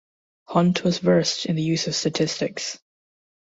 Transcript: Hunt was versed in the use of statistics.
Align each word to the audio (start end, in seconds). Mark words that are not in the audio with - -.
Hunt 0.45 0.83
was 0.83 0.97
versed 0.97 1.45
in 1.45 1.55
the 1.55 1.61
use 1.61 1.85
of 1.85 1.93
statistics. 1.93 2.79